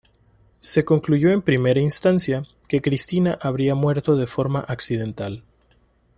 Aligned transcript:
Se 0.61 0.83
concluyó 0.83 1.29
en 1.29 1.43
primera 1.43 1.79
instancia, 1.79 2.41
que 2.67 2.81
Cristina 2.81 3.37
habría 3.39 3.75
muerto 3.75 4.15
de 4.15 4.25
forma 4.25 4.61
accidental. 4.61 5.43